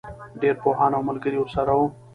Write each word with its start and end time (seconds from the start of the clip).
ډېری 0.39 0.59
پوهان 0.63 0.91
او 0.97 1.01
ملګري 1.09 1.37
ورسره 1.39 1.73
وو. 1.77 1.85